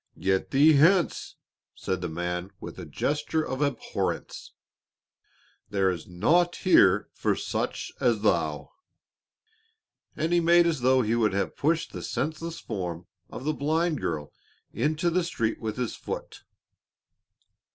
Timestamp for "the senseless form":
11.93-13.05